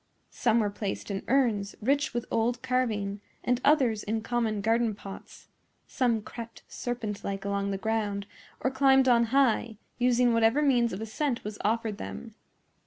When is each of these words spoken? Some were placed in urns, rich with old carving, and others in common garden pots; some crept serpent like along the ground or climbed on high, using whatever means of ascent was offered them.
Some 0.31 0.61
were 0.61 0.71
placed 0.71 1.11
in 1.11 1.21
urns, 1.27 1.75
rich 1.79 2.11
with 2.11 2.25
old 2.31 2.63
carving, 2.63 3.21
and 3.43 3.61
others 3.63 4.01
in 4.01 4.21
common 4.21 4.59
garden 4.61 4.95
pots; 4.95 5.47
some 5.85 6.23
crept 6.23 6.63
serpent 6.67 7.23
like 7.23 7.45
along 7.45 7.69
the 7.69 7.77
ground 7.77 8.25
or 8.61 8.71
climbed 8.71 9.07
on 9.07 9.25
high, 9.25 9.77
using 9.99 10.33
whatever 10.33 10.63
means 10.63 10.91
of 10.91 11.01
ascent 11.01 11.43
was 11.43 11.59
offered 11.63 11.99
them. 11.99 12.33